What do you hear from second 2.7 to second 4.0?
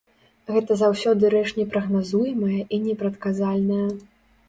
і непрадказальная.